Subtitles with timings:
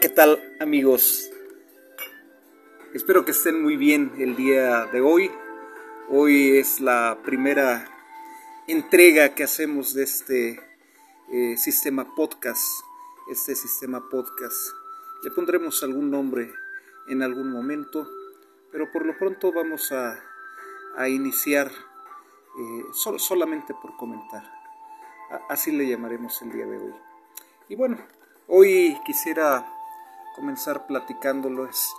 [0.00, 1.30] ¿qué tal amigos?
[2.94, 5.30] Espero que estén muy bien el día de hoy.
[6.08, 7.84] Hoy es la primera
[8.66, 10.60] entrega que hacemos de este
[11.32, 12.62] eh, sistema podcast.
[13.30, 14.56] Este sistema podcast.
[15.24, 16.52] Le pondremos algún nombre
[17.08, 18.08] en algún momento,
[18.70, 20.22] pero por lo pronto vamos a,
[21.08, 24.44] iniciar eh, solamente por comentar.
[25.48, 26.94] así le llamaremos el día de hoy.
[27.68, 27.98] Y bueno,
[28.50, 29.70] Hoy quisiera
[30.38, 31.92] comenzar platicándoles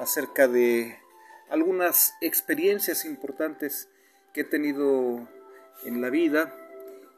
[0.00, 0.98] acerca de
[1.48, 3.88] algunas experiencias importantes
[4.32, 5.28] que he tenido
[5.84, 6.52] en la vida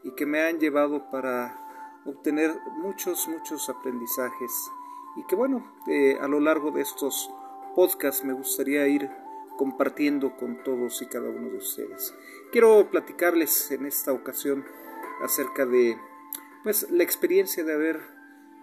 [0.04, 1.58] y que me han llevado para
[2.04, 4.52] obtener muchos, muchos aprendizajes
[5.16, 7.30] y que bueno, eh, a lo largo de estos
[7.74, 9.11] podcasts me gustaría ir
[9.56, 12.14] compartiendo con todos y cada uno de ustedes.
[12.52, 14.66] Quiero platicarles en esta ocasión
[15.22, 15.98] acerca de
[16.62, 18.16] pues la experiencia de haber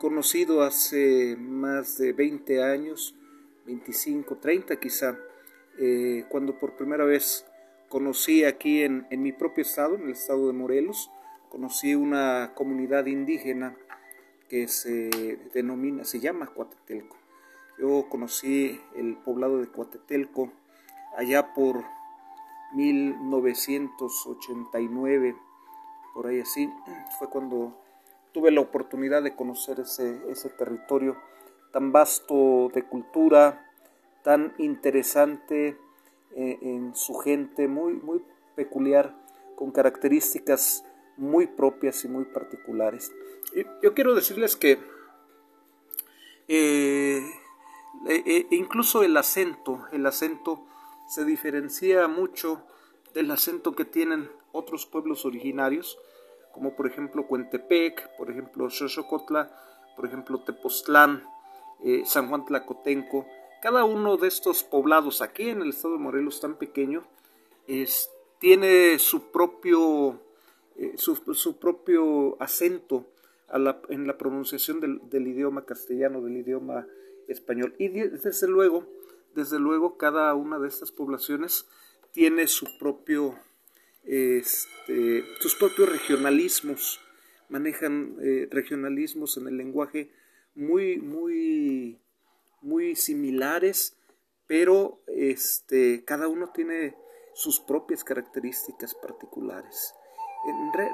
[0.03, 3.15] conocido hace más de 20 años,
[3.65, 5.17] 25, 30 quizá,
[5.79, 7.45] eh, cuando por primera vez
[7.87, 11.09] conocí aquí en, mi propio estado, en el estado de Morelos,
[11.47, 13.77] conocí una comunidad indígena
[14.49, 17.15] que se denomina, se llama Cuatetelco.
[17.79, 20.51] Yo conocí el poblado de Cuatetelco
[21.15, 21.85] allá por
[22.73, 25.37] 1989,
[26.13, 26.69] por ahí así,
[27.17, 27.81] fue cuando
[28.33, 31.15] tuve la oportunidad de conocer ese, ese territorio
[31.71, 33.71] tan vasto de cultura,
[34.23, 35.77] tan interesante
[36.35, 38.23] eh, en su gente, muy, muy
[38.55, 39.15] peculiar,
[39.55, 40.83] con características
[41.15, 43.11] muy propias y muy particulares.
[43.81, 44.79] yo quiero decirles que
[46.47, 47.23] eh,
[48.07, 50.65] e incluso el acento, el acento
[51.07, 52.65] se diferencia mucho
[53.13, 55.97] del acento que tienen otros pueblos originarios,
[56.53, 59.51] como por ejemplo Cuentepec, por ejemplo Xochocotla,
[59.95, 61.23] por ejemplo Tepoztlán,
[61.83, 63.25] eh, San Juan Tlacotenco.
[63.61, 67.03] Cada uno de estos poblados aquí en el estado de Morelos tan pequeño
[68.39, 70.19] tiene su propio,
[70.75, 73.07] eh, su, propio acento
[73.89, 76.85] en la pronunciación del, idioma castellano, del idioma
[77.27, 77.73] español.
[77.79, 78.85] Y desde luego,
[79.33, 81.67] desde luego, cada una de estas poblaciones
[82.11, 83.35] tiene su propio
[84.05, 86.99] este, sus propios regionalismos,
[87.49, 90.11] manejan eh, regionalismos en el lenguaje
[90.55, 91.99] muy, muy,
[92.61, 93.97] muy similares,
[94.47, 96.95] pero este, cada uno tiene
[97.33, 99.93] sus propias características particulares.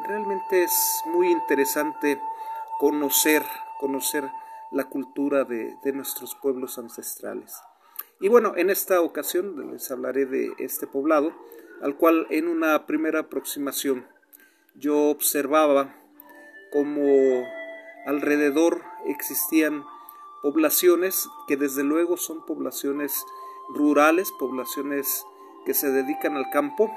[0.08, 2.20] realmente es muy interesante
[2.80, 3.44] conocer,
[3.80, 4.24] conocer
[4.72, 7.56] la cultura de, de nuestros pueblos ancestrales.
[8.22, 11.34] Y bueno, en esta ocasión les hablaré de este poblado,
[11.82, 14.06] al cual en una primera aproximación
[14.76, 15.96] yo observaba
[16.72, 17.46] como
[18.06, 19.84] alrededor existían
[20.42, 23.26] poblaciones que desde luego son poblaciones
[23.70, 25.26] rurales, poblaciones
[25.66, 26.92] que se dedican al campo,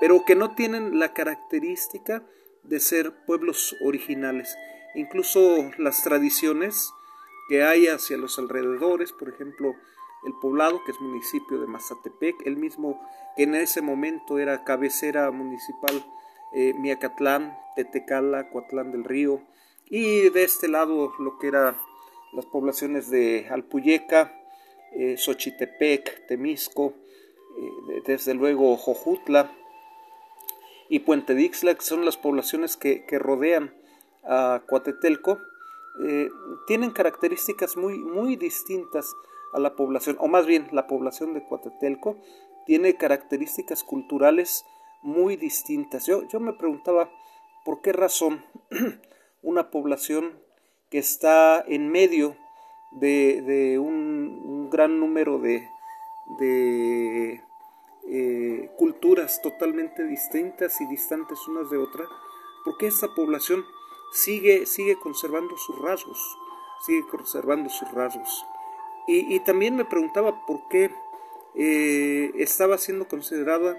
[0.00, 2.22] pero que no tienen la característica
[2.62, 4.56] de ser pueblos originales.
[4.94, 6.92] Incluso las tradiciones
[7.48, 9.74] que hay hacia los alrededores, por ejemplo,
[10.24, 13.00] el poblado, que es municipio de Mazatepec, el mismo
[13.36, 16.04] que en ese momento era cabecera municipal
[16.54, 19.42] eh, Miacatlán, Tetecala, Coatlán del Río,
[19.86, 21.76] y de este lado lo que eran
[22.32, 24.32] las poblaciones de Alpuyeca,
[24.92, 26.94] eh, Xochitepec, Temisco,
[27.58, 29.52] eh, desde luego Jojutla
[30.88, 33.74] y Puente Dixla, que son las poblaciones que, que rodean
[34.24, 35.38] a Coatetelco,
[36.66, 39.14] tienen características muy, muy distintas
[39.54, 42.18] a la población, o más bien la población de Coatetelco,
[42.66, 44.64] tiene características culturales
[45.02, 46.06] muy distintas.
[46.06, 47.10] Yo, yo me preguntaba
[47.64, 48.44] por qué razón
[49.42, 50.38] una población
[50.90, 52.36] que está en medio
[52.92, 55.68] de, un, gran número de,
[56.38, 57.42] de
[58.08, 62.08] eh, culturas totalmente distintas y distantes unas de otras,
[62.64, 63.64] ¿por qué esta población
[64.12, 66.18] sigue, sigue conservando sus rasgos?
[66.86, 68.44] Sigue conservando sus rasgos.
[69.06, 70.90] Y, también me preguntaba por qué
[71.54, 73.76] eh, estaba siendo considerada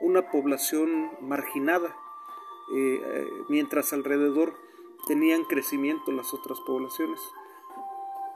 [0.00, 1.96] una población marginada,
[2.74, 4.54] eh, mientras alrededor
[5.08, 7.20] tenían crecimiento las otras poblaciones.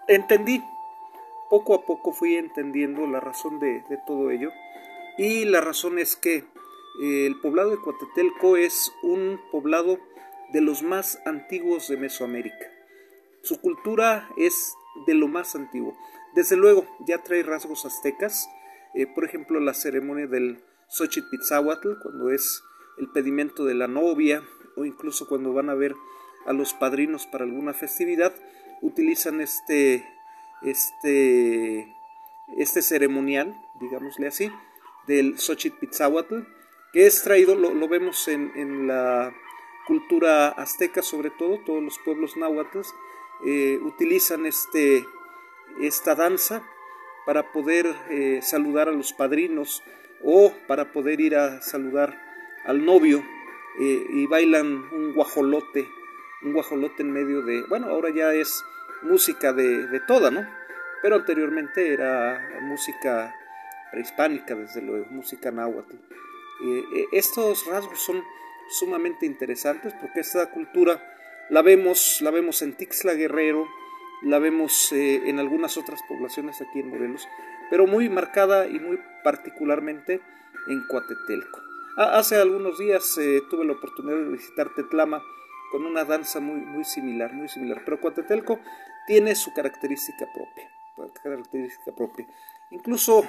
[0.09, 0.65] Entendí,
[1.49, 4.51] poco a poco fui entendiendo la razón de, todo ello,
[5.19, 9.99] y la razón es que eh, el poblado de Coatetelco es un poblado
[10.53, 12.71] de los más antiguos de Mesoamérica.
[13.43, 14.75] Su cultura es
[15.07, 15.97] de lo más antiguo.
[16.35, 18.49] Desde luego, ya trae rasgos aztecas,
[18.95, 21.37] eh, por ejemplo, la ceremonia del Xochitl
[22.03, 22.63] cuando es
[22.99, 24.43] el pedimento de la novia,
[24.77, 25.95] o incluso cuando van a ver
[26.47, 28.33] a los padrinos para alguna festividad,
[28.81, 30.05] utilizan este
[30.63, 31.95] este,
[32.57, 34.51] este ceremonial, digámosle así,
[35.07, 35.87] del Xochitl
[36.93, 39.35] que es traído, lo, vemos en, la
[39.87, 42.81] cultura azteca sobre todo, todos los pueblos náhuatl
[43.47, 45.05] eh, utilizan este,
[45.81, 46.63] esta danza
[47.27, 49.83] para poder eh, saludar a los padrinos
[50.23, 52.19] o para poder ir a saludar
[52.65, 53.25] al novio
[53.81, 55.89] eh, y bailan un guajolote,
[56.43, 58.65] un guajolote en medio de, bueno, ahora ya es
[59.03, 60.47] música de, de toda, ¿no?
[61.01, 63.35] Pero anteriormente era música
[63.91, 65.95] prehispánica, desde luego, música náhuatl.
[66.65, 68.23] Eh, estos rasgos son
[68.71, 71.03] sumamente interesantes porque esta cultura
[71.51, 73.67] la vemos, la vemos en Tixla Guerrero,
[74.23, 77.29] la vemos eh, en algunas otras poblaciones aquí en Morelos,
[77.71, 80.21] pero muy marcada y muy particularmente
[80.69, 81.61] en Coatetelco.
[81.97, 85.23] hace algunos días eh, tuve la oportunidad de visitar Tetlama
[85.71, 88.61] con una danza muy, muy similar, muy similar, pero Coatetelco
[89.07, 90.71] tiene su característica propia,
[91.23, 92.27] característica propia.
[92.71, 93.25] Incluso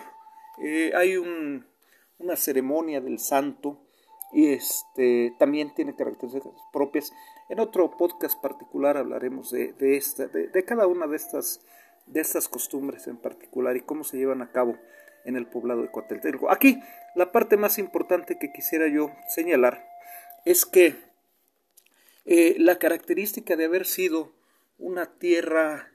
[0.60, 3.88] eh, hay una ceremonia del santo
[4.34, 7.14] y este también tiene características propias.
[7.50, 11.62] En otro podcast particular hablaremos de, esta, de, cada una de estas,
[12.08, 14.78] de estas costumbres en particular y cómo se llevan a cabo
[15.24, 16.52] en el poblado de Coateltelco.
[16.52, 16.82] Aquí
[17.16, 19.88] la parte más importante que quisiera yo señalar
[20.46, 20.96] es que
[22.26, 24.32] eh, la característica de haber sido
[24.80, 25.92] una tierra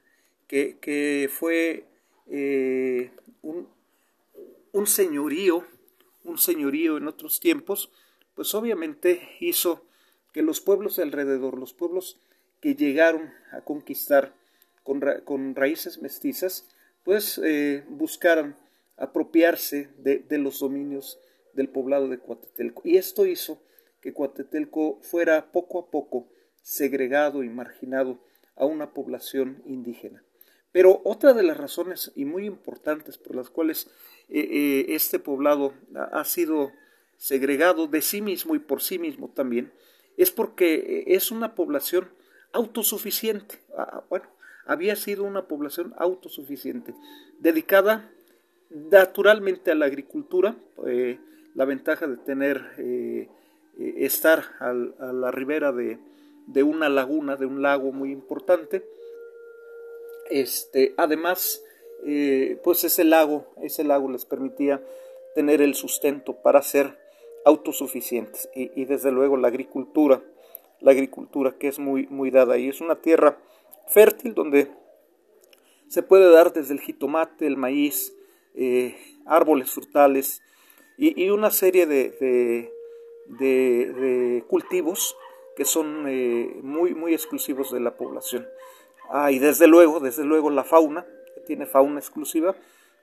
[0.47, 1.85] que, fue
[2.27, 3.11] eh,
[3.43, 3.67] un,
[4.71, 5.63] un señorío,
[6.23, 7.91] un señorío en otros tiempos,
[8.39, 9.83] pues obviamente hizo
[10.31, 12.21] que los pueblos de alrededor, los pueblos
[12.61, 14.33] que llegaron a conquistar
[14.83, 16.65] con, raíces mestizas,
[17.03, 18.55] pues eh, buscaran
[18.95, 21.19] apropiarse de, los dominios
[21.51, 22.81] del poblado de Coatetelco.
[22.85, 23.61] Y esto hizo
[23.99, 26.29] que Coatetelco fuera poco a poco
[26.61, 28.21] segregado y marginado
[28.55, 30.23] a una población indígena.
[30.71, 33.87] Pero otra de las razones y muy importantes por las cuales
[34.29, 36.71] eh, eh, este poblado ha sido
[37.19, 39.71] segregado de sí mismo y por sí mismo también,
[40.17, 42.09] es porque eh, es una población
[42.53, 43.59] autosuficiente.
[43.77, 44.25] Ah, ah, bueno,
[44.65, 46.95] había sido una población autosuficiente,
[47.39, 48.09] dedicada
[48.69, 50.55] naturalmente a la agricultura,
[50.87, 51.19] eh,
[51.55, 53.27] la ventaja de tener, eh,
[53.77, 55.99] estar a la ribera de,
[56.63, 58.85] una laguna, de un lago muy importante.
[60.29, 61.63] Este, además,
[62.63, 64.81] pues ese lago, ese lago les permitía
[65.33, 66.97] tener el sustento para hacer
[67.45, 68.49] autosuficientes.
[68.55, 70.21] Y, desde luego la agricultura,
[70.79, 73.37] la agricultura que es muy, muy dada y es una tierra
[73.87, 74.71] fértil donde
[75.87, 78.15] se puede dar desde el jitomate, el maíz,
[78.55, 78.95] eh,
[79.25, 80.41] árboles frutales
[80.97, 82.71] y, una serie de,
[83.27, 85.15] de, cultivos
[85.55, 88.47] que son eh, muy, muy exclusivos de la población.
[89.09, 91.05] Ah, y desde luego, desde luego la fauna,
[91.35, 92.55] que tiene fauna exclusiva,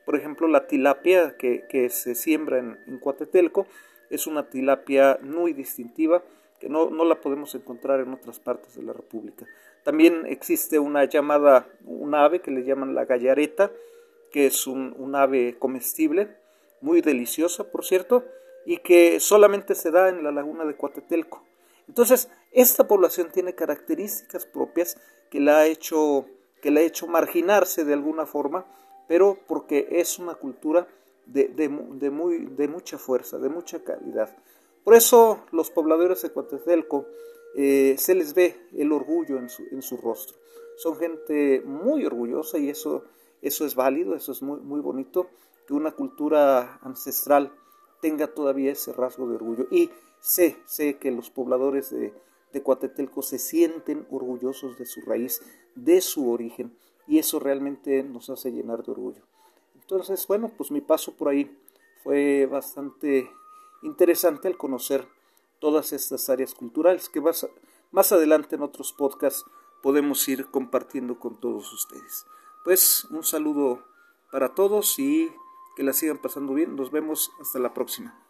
[0.04, 3.66] por ejemplo la tilapia que, se siembra en, en Coatetelco,
[4.10, 6.22] es una tilapia muy distintiva
[6.60, 9.46] que no, la podemos encontrar en otras partes de la República.
[9.84, 13.70] También existe una llamada, un ave que le llaman la gallareta,
[14.30, 16.36] que es un, ave comestible,
[16.80, 18.24] muy deliciosa, por cierto,
[18.64, 21.44] y que solamente se da en la laguna de Coatetelco.
[21.88, 25.00] Entonces, esta población tiene características propias
[25.30, 26.26] que la ha hecho,
[26.60, 28.66] que la ha hecho marginarse de alguna forma,
[29.06, 30.88] pero porque es una cultura
[31.26, 31.68] de,
[32.10, 34.36] muy, de mucha fuerza, de mucha calidad.
[34.84, 37.06] Por eso los pobladores de Coatetelco
[37.56, 40.36] eh, se les ve el orgullo en su, en su, rostro.
[40.76, 43.04] Son gente muy orgullosa y eso,
[43.42, 45.28] eso es válido, eso es muy, muy bonito,
[45.66, 47.52] que una cultura ancestral
[48.00, 49.66] tenga todavía ese rasgo de orgullo.
[49.70, 49.90] Y
[50.20, 52.12] sé, sé que los pobladores de,
[52.52, 55.42] de Coatetelco se sienten orgullosos de su raíz,
[55.74, 56.76] de su origen,
[57.08, 59.22] y eso realmente nos hace llenar de orgullo.
[59.88, 61.56] Entonces, bueno, pues mi paso por ahí
[62.02, 63.30] fue bastante
[63.82, 65.06] interesante al conocer
[65.60, 67.46] todas estas áreas culturales que más,
[67.92, 69.44] más adelante en otros podcasts
[69.84, 72.26] podemos ir compartiendo con todos ustedes.
[72.64, 73.84] Pues un saludo
[74.32, 75.30] para todos y
[75.76, 76.74] que la sigan pasando bien.
[76.74, 78.25] Nos vemos hasta la próxima.